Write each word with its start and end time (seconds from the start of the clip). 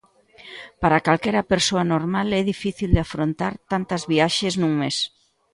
Para 0.81 1.03
calquera 1.07 1.47
persoa 1.53 1.83
normal 1.93 2.27
é 2.39 2.41
difícil 2.51 2.89
de 2.93 3.03
afrontar 3.05 3.53
tantas 3.71 4.01
viaxes 4.11 4.53
nun 4.61 4.73
mes. 4.81 4.97